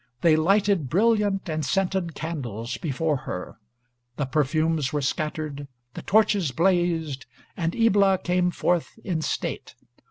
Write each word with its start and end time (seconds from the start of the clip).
They 0.21 0.35
lighted 0.35 0.89
brilliant 0.89 1.47
and 1.47 1.63
scented 1.63 2.15
candles 2.15 2.75
before 2.77 3.17
her 3.17 3.59
the 4.15 4.25
perfumes 4.25 4.91
were 4.91 4.99
scattered 5.03 5.67
the 5.93 6.01
torches 6.01 6.49
blazed 6.49 7.27
and 7.55 7.75
Ibla 7.75 8.17
came 8.23 8.49
forth 8.49 8.97
in 9.03 9.21
state. 9.21 9.75